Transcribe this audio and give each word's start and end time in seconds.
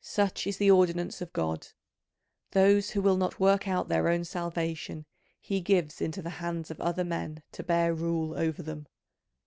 Such 0.00 0.46
is 0.46 0.56
the 0.56 0.70
ordinance 0.70 1.20
of 1.20 1.34
God: 1.34 1.66
those 2.52 2.92
who 2.92 3.02
will 3.02 3.18
not 3.18 3.38
work 3.38 3.68
out 3.68 3.90
their 3.90 4.08
own 4.08 4.24
salvation 4.24 5.04
he 5.38 5.60
gives 5.60 6.00
into 6.00 6.22
the 6.22 6.30
hands 6.40 6.70
of 6.70 6.80
other 6.80 7.04
men 7.04 7.42
to 7.52 7.62
bear 7.62 7.92
rule 7.92 8.32
over 8.38 8.62
them. 8.62 8.86